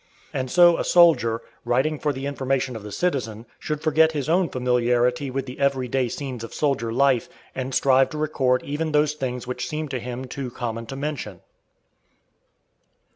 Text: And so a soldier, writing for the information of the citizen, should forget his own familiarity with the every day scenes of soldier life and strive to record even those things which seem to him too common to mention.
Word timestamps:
And 0.33 0.49
so 0.49 0.77
a 0.77 0.83
soldier, 0.83 1.41
writing 1.63 1.99
for 1.99 2.11
the 2.11 2.25
information 2.25 2.75
of 2.75 2.81
the 2.81 2.91
citizen, 2.91 3.45
should 3.59 3.81
forget 3.81 4.13
his 4.13 4.29
own 4.29 4.49
familiarity 4.49 5.29
with 5.29 5.45
the 5.45 5.59
every 5.59 5.87
day 5.87 6.09
scenes 6.09 6.43
of 6.43 6.55
soldier 6.55 6.91
life 6.91 7.29
and 7.53 7.71
strive 7.75 8.09
to 8.09 8.17
record 8.17 8.63
even 8.63 8.93
those 8.93 9.13
things 9.13 9.45
which 9.45 9.67
seem 9.69 9.89
to 9.89 9.99
him 9.99 10.25
too 10.25 10.49
common 10.49 10.87
to 10.87 10.95
mention. 10.95 11.41